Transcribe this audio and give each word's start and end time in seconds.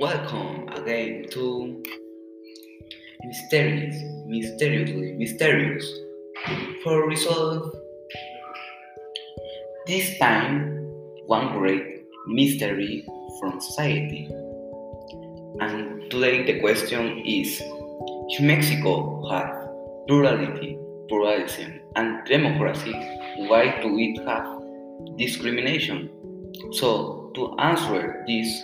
Welcome 0.00 0.68
again 0.68 1.26
to 1.30 1.82
Mysterious, 3.24 3.96
Mysteriously 4.28 5.14
Mysterious 5.18 5.92
for 6.84 7.08
resolve 7.08 7.74
this 9.88 10.16
time 10.18 10.86
one 11.26 11.58
great 11.58 12.04
mystery 12.28 13.04
from 13.40 13.60
society. 13.60 14.30
And 15.58 16.08
today 16.12 16.46
the 16.46 16.60
question 16.60 17.18
is 17.26 17.58
Should 17.58 18.44
Mexico 18.44 19.28
have 19.30 19.50
plurality, 20.06 20.78
pluralism, 21.08 21.80
and 21.96 22.24
democracy? 22.24 22.92
Why 23.48 23.80
do 23.82 23.98
it 23.98 24.24
have 24.28 24.46
discrimination? 25.18 26.08
So, 26.70 27.32
to 27.34 27.56
answer 27.58 28.24
this 28.28 28.62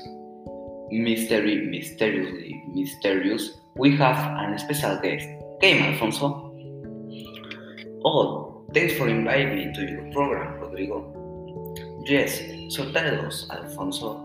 mystery, 0.91 1.67
mysteriously 1.67 2.63
mysterious, 2.75 3.59
we 3.77 3.97
have 3.97 4.17
an 4.39 4.59
special 4.59 4.99
guest. 5.01 5.27
Okay, 5.57 5.81
Alfonso? 5.93 6.53
Oh, 8.05 8.65
thanks 8.75 8.95
for 8.95 9.09
inviting 9.09 9.55
me 9.57 9.73
to 9.75 9.83
your 9.83 10.13
program, 10.13 10.61
Rodrigo. 10.61 11.11
Yes, 12.07 12.41
so 12.69 12.93
tell 12.93 13.27
us, 13.27 13.49
Alfonso, 13.51 14.19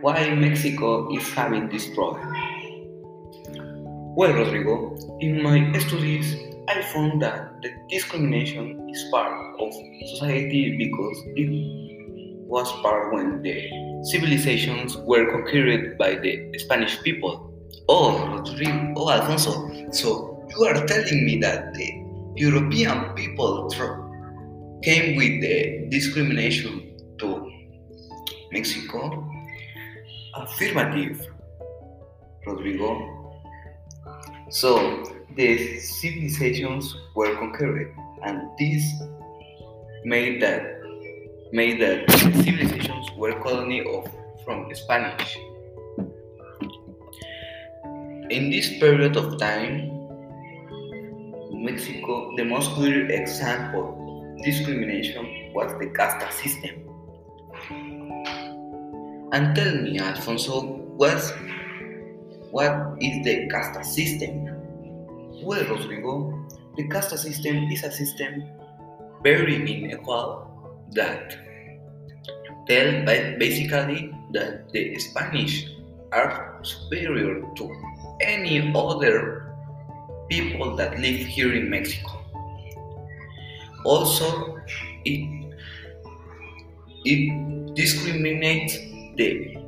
why 0.00 0.34
Mexico 0.34 1.12
is 1.16 1.28
having 1.32 1.68
this 1.68 1.92
problem? 1.94 2.32
Well, 4.16 4.32
Rodrigo, 4.32 4.96
in 5.18 5.42
my 5.42 5.76
studies, 5.80 6.36
I 6.68 6.82
found 6.82 7.20
that 7.22 7.60
the 7.62 7.70
discrimination 7.90 8.88
is 8.88 9.04
part 9.10 9.60
of 9.60 9.72
society 10.06 10.76
because 10.78 11.18
it 11.34 11.50
was 12.54 12.70
part 12.82 13.12
when 13.12 13.42
the 13.42 13.56
civilizations 14.04 14.96
were 14.98 15.24
conquered 15.32 15.98
by 15.98 16.14
the 16.14 16.56
Spanish 16.58 17.02
people. 17.02 17.52
Oh, 17.88 18.28
Rodrigo, 18.28 18.94
oh, 18.96 19.10
Alfonso, 19.10 19.52
so 19.90 20.46
you 20.50 20.64
are 20.64 20.86
telling 20.86 21.26
me 21.26 21.40
that 21.40 21.74
the 21.74 21.88
European 22.36 23.12
people 23.16 23.68
came 24.84 25.16
with 25.16 25.40
the 25.42 25.88
discrimination 25.90 26.94
to 27.18 27.50
Mexico? 28.52 29.28
Affirmative, 30.36 31.26
Rodrigo. 32.46 32.88
So, 34.50 35.02
the 35.34 35.80
civilizations 35.80 36.94
were 37.16 37.34
conquered, 37.34 37.92
and 38.22 38.42
this 38.60 38.84
made 40.04 40.40
that 40.42 40.73
made 41.54 41.80
that 41.80 42.10
civilizations 42.10 43.06
were 43.16 43.32
colony 43.40 43.78
of 43.86 44.10
from 44.44 44.66
Spanish. 44.74 45.38
In 48.28 48.50
this 48.50 48.76
period 48.80 49.16
of 49.16 49.38
time, 49.38 49.86
Mexico, 51.52 52.34
the 52.36 52.44
most 52.44 52.72
clear 52.72 53.08
example 53.08 53.94
of 53.94 54.44
discrimination 54.44 55.52
was 55.54 55.70
the 55.78 55.86
casta 55.94 56.26
system. 56.32 56.74
And 59.30 59.54
tell 59.54 59.76
me, 59.76 60.00
Alfonso, 60.00 60.62
what's, 60.98 61.30
what 62.50 62.98
is 63.00 63.24
the 63.24 63.46
casta 63.48 63.84
system? 63.84 64.50
Well, 65.44 65.64
Rodrigo, 65.70 66.48
the 66.76 66.88
casta 66.88 67.16
system 67.16 67.70
is 67.70 67.84
a 67.84 67.92
system 67.92 68.42
very 69.22 69.54
unequal 69.54 70.53
that 70.94 71.38
tell 72.66 73.04
basically 73.38 74.12
that 74.32 74.70
the 74.72 74.98
Spanish 74.98 75.68
are 76.12 76.58
superior 76.62 77.42
to 77.56 77.70
any 78.20 78.72
other 78.74 79.52
people 80.30 80.76
that 80.76 80.98
live 80.98 81.20
here 81.26 81.52
in 81.54 81.68
Mexico. 81.68 82.22
Also, 83.84 84.58
it 85.04 85.28
it 87.04 87.74
discriminates 87.74 88.78
the 89.16 89.58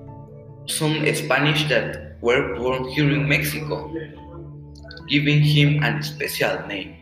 some 0.66 1.04
Spanish 1.14 1.68
that 1.68 2.16
were 2.22 2.56
born 2.56 2.88
here 2.88 3.10
in 3.10 3.28
Mexico, 3.28 3.92
giving 5.08 5.42
him 5.42 5.82
a 5.82 6.02
special 6.02 6.66
name. 6.66 6.96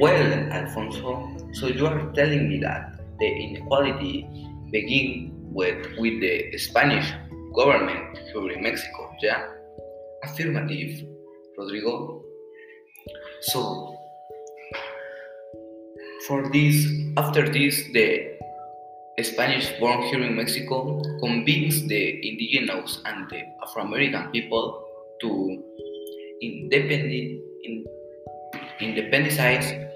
Well, 0.00 0.32
Alfonso, 0.50 1.35
so 1.56 1.68
you 1.68 1.86
are 1.86 2.12
telling 2.12 2.48
me 2.48 2.60
that 2.60 3.00
the 3.18 3.26
inequality 3.26 4.28
begin 4.70 5.32
with 5.56 5.86
with 5.96 6.20
the 6.20 6.52
Spanish 6.58 7.08
government 7.56 8.18
here 8.32 8.50
in 8.52 8.62
Mexico, 8.62 9.10
yeah? 9.22 9.48
Affirmative, 10.22 11.08
Rodrigo. 11.56 12.22
So, 13.40 13.96
for 16.28 16.50
this, 16.52 16.86
after 17.16 17.48
this, 17.48 17.84
the 17.92 18.36
Spanish 19.22 19.72
born 19.80 20.02
here 20.12 20.20
in 20.20 20.36
Mexico 20.36 21.00
convinced 21.20 21.88
the 21.88 22.20
indigenous 22.20 23.00
and 23.06 23.30
the 23.30 23.40
Afro-American 23.64 24.30
people 24.30 24.84
to 25.22 25.62
independent, 26.42 27.40
in, 27.64 27.86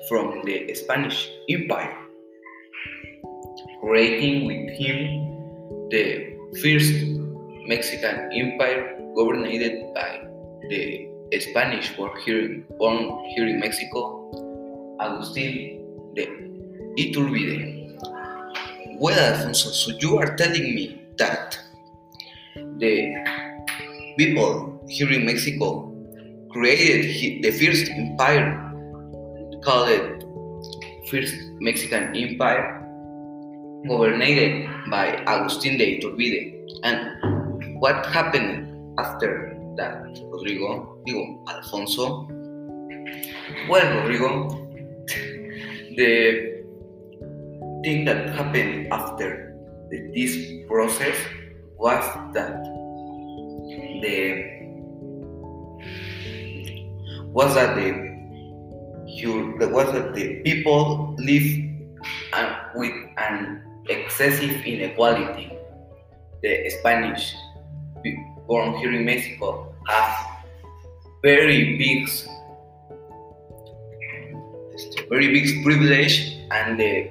from 0.09 0.43
the 0.45 0.75
Spanish 0.75 1.31
Empire, 1.49 1.97
creating 3.81 4.47
with 4.47 4.71
him 4.79 4.97
the 5.91 6.37
first 6.63 6.95
Mexican 7.67 8.31
Empire 8.33 8.97
governed 9.15 9.45
by 9.95 10.21
the 10.69 11.09
Spanish 11.39 11.95
born 11.97 12.11
here, 12.25 12.65
born 12.79 13.25
here 13.35 13.47
in 13.47 13.61
Mexico, 13.61 14.97
Agustin 15.01 16.13
de 16.15 16.27
Iturbide. 16.99 17.99
Well, 18.99 19.19
Alfonso, 19.19 19.71
so 19.71 19.93
you 19.99 20.19
are 20.19 20.37
telling 20.37 20.75
me 20.75 21.03
that 21.19 21.59
the 22.79 23.15
people 24.19 24.85
here 24.89 25.11
in 25.11 25.25
Mexico 25.25 25.95
created 26.51 27.43
the 27.43 27.51
first 27.53 27.91
empire 27.91 28.70
called 29.63 29.89
it 29.89 30.25
First 31.11 31.35
Mexican 31.61 32.15
Empire, 32.17 32.81
governed 33.89 34.21
by 34.91 35.17
Agustin 35.27 35.79
de 35.79 35.99
Iturbide. 35.99 36.61
And 36.83 37.81
what 37.81 38.07
happened 38.07 38.99
after 38.99 39.57
that, 39.77 40.03
Rodrigo? 40.31 40.99
Digo, 41.07 41.45
Alfonso? 41.49 42.29
Well, 43.69 44.03
Rodrigo, 44.03 44.49
the 45.97 46.63
thing 47.85 48.05
that 48.05 48.31
happened 48.31 48.93
after 48.93 49.57
the, 49.91 50.11
this 50.15 50.37
process 50.69 51.17
was 51.77 52.05
that 52.35 52.63
the 54.03 54.61
was 57.33 57.55
that 57.55 57.77
the 57.77 58.10
you 59.11 59.57
was 59.59 59.93
that 59.93 60.15
the 60.15 60.41
people 60.41 61.15
live 61.19 61.47
uh, 62.33 62.55
with 62.75 62.95
an 63.19 63.63
excessive 63.89 64.65
inequality. 64.65 65.53
The 66.43 66.71
Spanish 66.71 67.35
born 68.47 68.77
here 68.79 68.93
in 68.93 69.05
Mexico 69.05 69.75
have 69.89 70.15
very 71.23 71.77
big 71.77 72.09
very 75.11 75.29
big 75.33 75.65
privilege 75.65 76.39
and 76.51 76.79
the 76.81 77.11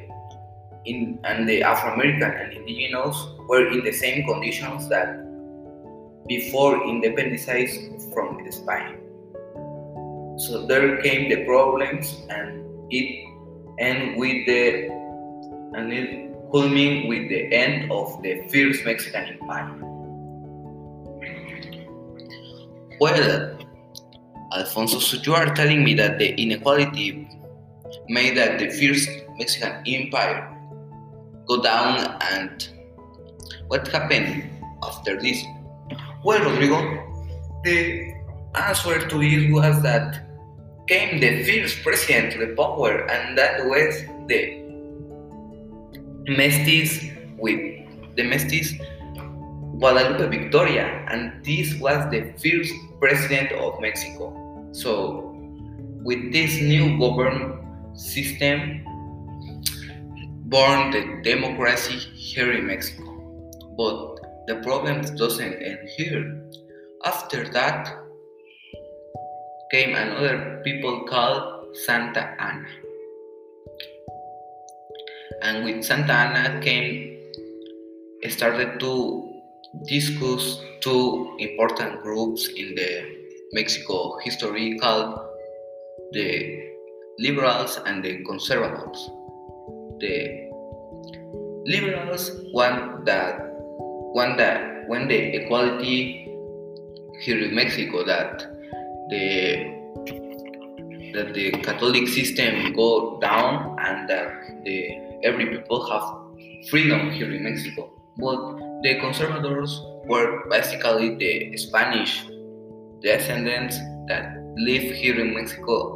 in, 0.85 1.19
and 1.23 1.47
the 1.47 1.61
Afro-American 1.61 2.31
and 2.31 2.53
indigenous 2.53 3.15
were 3.47 3.67
in 3.67 3.83
the 3.83 3.91
same 3.91 4.25
conditions 4.25 4.87
that 4.89 5.19
before 6.27 6.87
independence 6.87 7.45
from 8.13 8.39
Spain. 8.49 8.98
So 10.39 10.65
there 10.65 11.01
came 11.01 11.29
the 11.29 11.43
problems, 11.45 12.15
and 12.29 12.63
it 12.89 13.25
ended 13.77 14.17
with 14.17 14.45
the 14.45 14.87
and 15.75 15.91
it 15.91 16.31
culminated 16.51 17.09
with 17.09 17.29
the 17.29 17.53
end 17.53 17.91
of 17.91 18.21
the 18.23 18.47
first 18.47 18.85
Mexican 18.85 19.25
Empire. 19.25 19.75
Well, 23.01 23.57
Alfonso, 24.55 24.99
so 24.99 25.17
you 25.17 25.35
are 25.35 25.53
telling 25.53 25.83
me 25.83 25.93
that 25.95 26.19
the 26.19 26.29
inequality 26.41 27.27
made 28.07 28.37
that 28.37 28.59
the 28.59 28.69
first 28.69 29.09
Mexican 29.37 29.83
Empire 29.85 30.55
go 31.47 31.61
down 31.61 32.17
and 32.31 32.69
what 33.67 33.87
happened 33.89 34.49
after 34.83 35.21
this? 35.21 35.43
Well, 36.23 36.39
Rodrigo, 36.39 36.79
the 37.63 38.13
answer 38.55 39.07
to 39.07 39.19
this 39.19 39.51
was 39.51 39.83
that 39.83 40.28
came 40.89 41.19
the 41.19 41.43
first 41.43 41.83
president 41.83 42.33
to 42.33 42.39
the 42.39 42.55
power, 42.55 43.05
and 43.11 43.37
that 43.37 43.63
was 43.63 44.01
the 44.27 44.41
Mestis 46.25 47.13
with 47.37 47.61
the 48.15 48.23
Mestis 48.23 48.73
Guadalupe 49.77 50.35
Victoria, 50.35 51.05
and 51.09 51.45
this 51.45 51.79
was 51.79 52.09
the 52.09 52.33
first 52.41 52.73
president 52.99 53.51
of 53.51 53.79
Mexico. 53.79 54.33
So, 54.71 55.37
with 56.03 56.33
this 56.33 56.59
new 56.59 56.97
government 56.97 57.61
system, 57.93 58.81
born 60.49 60.89
the 60.89 61.21
democracy 61.21 61.99
here 62.17 62.51
in 62.51 62.65
Mexico. 62.65 63.05
But 63.77 64.19
the 64.47 64.55
problem 64.63 65.01
doesn't 65.15 65.53
end 65.53 65.87
here. 65.95 66.49
After 67.05 67.47
that 67.49 68.08
came 69.71 69.95
another 69.95 70.61
people 70.63 71.05
called 71.05 71.75
Santa 71.85 72.35
Anna. 72.39 72.67
And 75.41 75.63
with 75.63 75.83
Santa 75.83 76.13
Anna 76.13 76.59
came 76.61 77.17
started 78.27 78.79
to 78.79 79.41
discuss 79.85 80.59
two 80.81 81.35
important 81.39 82.01
groups 82.01 82.49
in 82.49 82.75
the 82.75 83.15
Mexico 83.53 84.17
history 84.23 84.77
called 84.79 85.19
the 86.11 86.69
liberals 87.19 87.79
and 87.85 88.03
the 88.03 88.23
conservatives. 88.25 89.09
The 89.99 90.49
liberals 91.65 92.31
want 92.53 93.05
that 93.05 93.39
want 94.17 94.37
that 94.37 94.87
when 94.87 95.07
the 95.07 95.43
equality 95.43 96.25
here 97.21 97.39
in 97.39 97.53
Mexico 97.53 98.03
that 98.03 98.58
the 99.09 99.79
that 101.13 101.33
the 101.33 101.51
Catholic 101.63 102.07
system 102.07 102.73
go 102.73 103.19
down 103.19 103.75
and 103.79 104.07
that 104.09 104.63
the 104.63 105.19
every 105.23 105.47
people 105.47 105.85
have 105.89 106.69
freedom 106.69 107.11
here 107.11 107.31
in 107.31 107.43
Mexico. 107.43 107.89
But 108.17 108.57
the 108.83 108.99
conservatives 108.99 109.81
were 110.05 110.47
basically 110.49 111.15
the 111.15 111.57
Spanish 111.57 112.25
descendants 113.01 113.77
that 114.07 114.35
live 114.57 114.93
here 114.95 115.19
in 115.19 115.33
Mexico. 115.33 115.95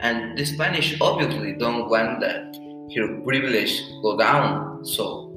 And 0.00 0.38
the 0.38 0.44
Spanish 0.44 1.00
obviously 1.00 1.54
don't 1.54 1.88
want 1.88 2.20
that 2.20 2.56
her 2.96 3.20
privilege 3.22 3.82
go 4.02 4.16
down. 4.16 4.84
So 4.84 5.28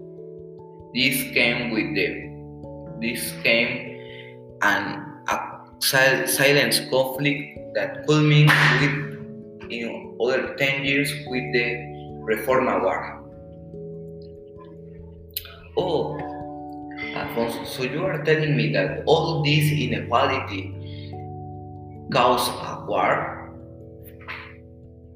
this 0.93 1.23
came 1.33 1.71
with 1.71 1.95
the 1.95 2.31
this 3.01 3.33
came 3.41 3.99
and 4.61 5.10
sil- 5.81 6.27
silent 6.27 6.87
conflict 6.89 7.57
that 7.75 8.05
culminated 8.07 8.81
with 8.81 9.11
in 9.71 10.17
other 10.21 10.53
10 10.55 10.83
years 10.83 11.11
with 11.27 11.45
the 11.53 11.67
Reforma 12.27 12.81
War. 12.83 13.17
Oh, 15.77 16.19
Alfonso, 17.15 17.63
so 17.65 17.83
you 17.83 18.05
are 18.05 18.23
telling 18.23 18.55
me 18.55 18.71
that 18.73 19.03
all 19.05 19.43
this 19.43 19.71
inequality 19.71 20.75
caused 22.11 22.51
a 22.51 22.85
war? 22.87 23.49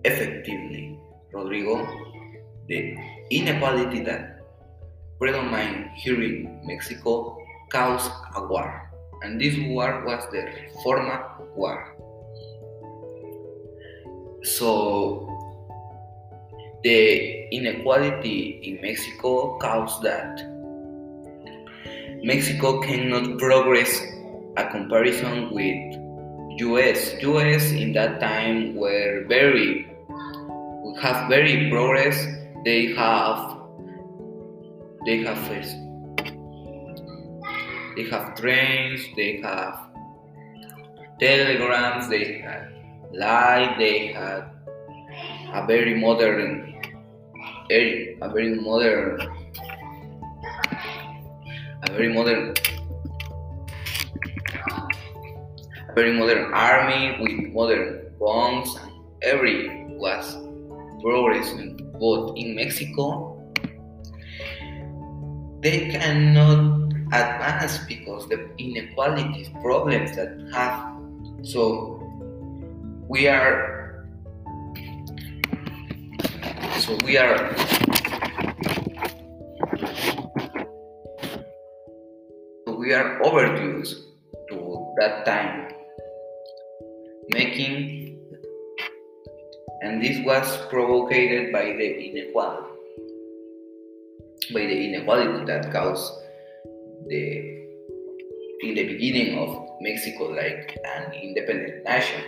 Effectively, 0.04 0.98
Rodrigo, 1.34 1.86
the 2.68 2.96
inequality 3.32 4.02
that 4.04 4.40
predominate 5.20 5.92
here 5.96 6.22
in 6.22 6.62
Mexico 6.64 7.38
caused 7.72 8.12
a 8.36 8.48
war, 8.48 8.92
and 9.24 9.40
this 9.40 9.56
war 9.68 10.04
was 10.06 10.24
the 10.32 10.44
Reforma 10.44 11.40
War. 11.56 11.96
So, 14.44 15.28
the 16.84 17.48
inequality 17.50 18.62
in 18.64 18.82
Mexico 18.82 19.58
caused 19.58 20.04
that 20.04 20.56
Mexico 22.24 22.82
cannot 22.82 23.38
progress 23.40 24.02
a 24.58 24.68
comparison 24.70 25.52
with 25.52 26.60
US. 26.62 27.22
US 27.22 27.72
in 27.72 27.94
that 27.94 28.20
time 28.20 28.76
were 28.76 29.26
very 29.28 29.88
we 30.84 31.02
have 31.02 31.30
very 31.30 31.70
progress. 31.70 32.18
They 32.64 32.94
have 32.94 33.58
they 35.06 35.24
have 35.24 35.38
they 37.96 38.04
have 38.10 38.36
trains, 38.36 39.02
they 39.16 39.42
have 39.42 39.88
telegrams, 41.20 42.10
they 42.10 42.40
have 42.40 42.72
light, 43.14 43.76
they 43.78 44.08
have 44.08 44.52
a 45.54 45.66
very 45.66 45.94
modern 45.94 46.76
a 47.72 48.30
very 48.30 48.56
modern 48.60 49.20
a 51.82 51.92
very 51.92 52.14
modern 52.14 52.54
a 55.90 55.94
very 55.96 56.14
modern 56.18 56.54
army 56.54 57.18
with 57.22 57.54
modern 57.54 58.12
bombs 58.20 58.76
and 58.84 58.92
every 59.24 59.88
was 59.98 60.38
progressing 61.02 61.80
but 62.00 62.34
in 62.36 62.56
Mexico. 62.56 63.32
They 65.62 65.90
cannot 65.90 66.85
advance 67.14 67.78
because 67.88 68.28
the 68.30 68.50
inequalities 68.58 69.50
problems 69.62 70.16
that 70.16 70.38
have. 70.54 70.96
So 71.44 72.02
we 73.08 73.28
are 73.28 74.06
so 76.80 76.98
we 77.06 77.18
are 77.18 77.56
we 82.78 82.94
are 82.94 83.24
overdue 83.24 83.84
to 84.50 84.94
that 84.98 85.26
time 85.26 85.72
making 87.30 88.20
and 89.82 90.02
this 90.02 90.24
was 90.26 90.58
provoked 90.68 91.12
by 91.54 91.66
the 91.78 91.88
inequality 92.10 92.74
by 94.54 94.62
the 94.62 94.78
inequality 94.88 95.46
that 95.46 95.72
caused 95.72 96.25
the 97.08 97.56
in 98.62 98.74
the 98.74 98.84
beginning 98.88 99.38
of 99.38 99.68
Mexico 99.82 100.26
like 100.26 100.78
an 100.84 101.14
independent 101.14 101.84
nation. 101.84 102.22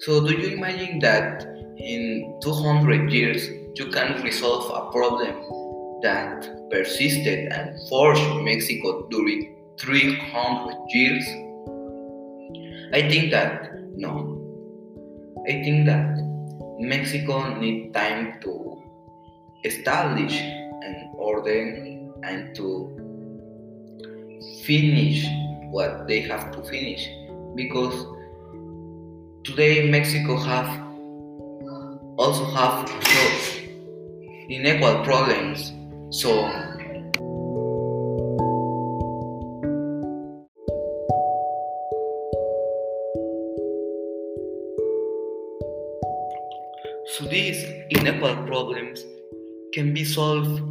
So 0.00 0.26
do 0.26 0.34
you 0.34 0.56
imagine 0.56 0.98
that 1.00 1.42
in 1.78 2.38
200 2.42 3.10
years 3.10 3.48
you 3.76 3.86
can 3.90 4.22
resolve 4.22 4.70
a 4.70 4.90
problem 4.90 5.34
that 6.02 6.70
persisted 6.70 7.52
and 7.52 7.78
forced 7.88 8.22
Mexico 8.42 9.06
during 9.08 9.56
300 9.78 10.76
years? 10.90 11.26
I 12.92 13.08
think 13.08 13.30
that 13.30 13.72
no. 13.96 14.34
I 15.48 15.62
think 15.62 15.86
that 15.86 16.18
Mexico 16.78 17.58
need 17.58 17.94
time 17.94 18.40
to 18.42 18.82
establish 19.64 20.34
an 20.38 21.12
order 21.16 21.62
and 22.22 22.54
to 22.56 23.05
finish 24.64 25.26
what 25.70 26.06
they 26.06 26.20
have 26.20 26.52
to 26.52 26.62
finish. 26.62 27.08
Because 27.54 28.06
today 29.44 29.90
Mexico 29.90 30.36
have 30.36 30.86
also 32.18 32.44
have 32.46 32.88
so 32.88 33.60
unequal 34.48 35.04
problems. 35.04 35.72
So 36.10 36.48
so 47.06 47.24
these 47.24 47.64
unequal 47.90 48.36
problems 48.46 49.04
can 49.74 49.92
be 49.92 50.04
solved 50.04 50.62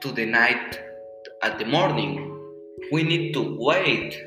to 0.00 0.12
the 0.12 0.26
night 0.26 0.78
at 1.42 1.58
the 1.58 1.64
morning 1.64 2.29
we 2.90 3.02
need 3.02 3.32
to 3.34 3.56
wait 3.58 4.20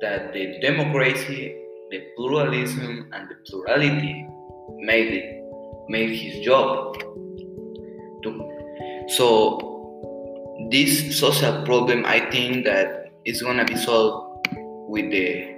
that 0.00 0.32
the 0.32 0.58
democracy, 0.60 1.56
the 1.90 2.02
pluralism, 2.16 3.08
and 3.12 3.28
the 3.28 3.34
plurality 3.48 4.26
made 4.78 5.12
it, 5.12 5.44
made 5.88 6.10
his 6.10 6.44
job. 6.44 7.02
So 9.08 10.68
this 10.70 11.18
social 11.18 11.64
problem, 11.64 12.04
I 12.06 12.30
think 12.30 12.64
that 12.64 13.12
is 13.24 13.42
gonna 13.42 13.64
be 13.64 13.76
solved 13.76 14.48
with 14.88 15.10
the 15.10 15.52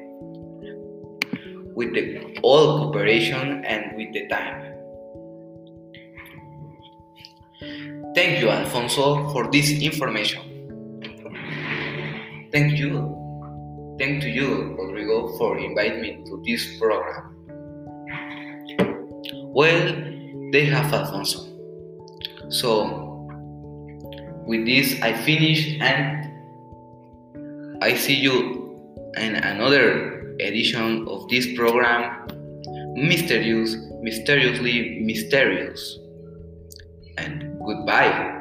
with 1.75 1.93
the 1.93 2.39
all 2.43 2.79
cooperation 2.79 3.65
and 3.65 3.97
with 3.97 4.13
the 4.13 4.27
time. 4.29 4.73
Thank 8.15 8.41
you, 8.41 8.49
Alfonso, 8.49 9.29
for 9.31 9.51
this 9.51 9.71
information. 9.83 10.54
Thank 12.55 12.79
you. 12.79 13.97
Thank 13.99 14.23
to 14.23 14.31
you, 14.31 14.77
Rodrigo, 14.79 15.37
for 15.39 15.59
inviting 15.59 16.01
me 16.01 16.23
to 16.25 16.41
this 16.47 16.79
program. 16.79 17.35
Well, 19.51 19.91
they 20.53 20.65
have 20.67 20.95
Alfonso. 20.95 21.51
So, 22.51 23.27
with 24.47 24.67
this, 24.67 25.03
I 25.03 25.15
finish 25.15 25.81
and 25.81 26.31
I 27.83 27.97
see 27.97 28.15
you 28.15 28.79
in 29.17 29.35
another 29.35 30.37
edition 30.39 31.09
of 31.09 31.29
this 31.29 31.57
program, 31.57 32.29
Mysterious, 32.95 33.75
Mysteriously 34.01 35.01
Mysterious. 35.03 35.99
And 37.19 37.59
goodbye. 37.67 38.34